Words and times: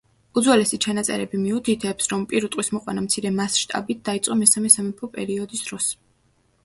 უძველესი 0.39 0.77
ჩანაწერები 0.85 1.41
მიუთითებს, 1.41 2.09
რომ 2.13 2.25
პირუტყვის 2.33 2.73
მოყვანა 2.77 3.03
მცირე 3.09 3.35
მასშტაბით 3.35 4.03
დაიწყო 4.09 4.39
მესამე 4.43 4.73
სამეფო 4.77 5.11
პერიოდის 5.19 5.63
დროს. 5.69 5.93